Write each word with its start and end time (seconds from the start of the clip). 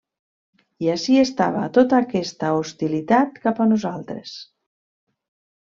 I 0.85 0.87
ací 0.93 1.17
estava 1.23 1.61
tota 1.79 1.99
aquesta 2.05 2.51
hostilitat 2.61 3.39
cap 3.47 3.63
a 3.67 3.71
nosaltres. 3.75 4.35